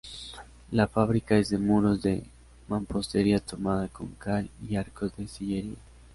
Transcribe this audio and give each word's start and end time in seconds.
La 0.71 0.87
fábrica 0.87 1.37
es 1.37 1.49
de 1.51 1.59
muros 1.59 2.01
de 2.01 2.23
mampostería 2.67 3.37
tomada 3.37 3.87
con 3.87 4.07
cal 4.15 4.49
y 4.67 4.75
arcos 4.75 5.15
de 5.15 5.27
sillería. 5.27 5.77